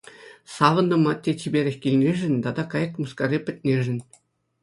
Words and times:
Савӑнтӑм 0.55 1.03
атте 1.11 1.31
чиперех 1.39 1.75
килнишӗн 1.83 2.35
тата 2.43 2.63
кайӑк 2.71 2.93
мыскари 3.01 3.39
пӗтнишӗн. 3.45 3.99